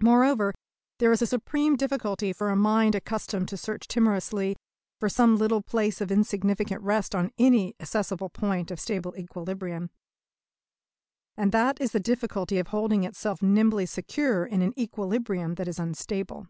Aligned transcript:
Moreover, 0.00 0.54
there 1.00 1.12
is 1.12 1.20
a 1.20 1.26
supreme 1.26 1.76
difficulty 1.76 2.32
for 2.32 2.48
a 2.48 2.56
mind 2.56 2.94
accustomed 2.94 3.48
to 3.48 3.58
search 3.58 3.86
timorously 3.88 4.56
for 4.98 5.10
some 5.10 5.36
little 5.36 5.60
place 5.60 6.00
of 6.00 6.10
insignificant 6.10 6.80
rest 6.80 7.14
on 7.14 7.30
any 7.36 7.76
accessible 7.78 8.30
point 8.30 8.70
of 8.70 8.80
stable 8.80 9.14
equilibrium; 9.18 9.90
and 11.36 11.52
that 11.52 11.78
is 11.78 11.92
the 11.92 12.00
difficulty 12.00 12.58
of 12.58 12.68
holding 12.68 13.04
itself 13.04 13.42
nimbly 13.42 13.84
secure 13.84 14.46
in 14.46 14.62
an 14.62 14.72
equilibrium 14.78 15.56
that 15.56 15.68
is 15.68 15.78
unstable. 15.78 16.46